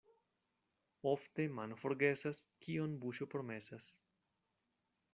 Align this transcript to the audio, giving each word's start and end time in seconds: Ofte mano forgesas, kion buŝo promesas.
Ofte 1.11 1.45
mano 1.59 1.77
forgesas, 1.83 2.41
kion 2.65 2.99
buŝo 3.05 3.31
promesas. 3.37 3.95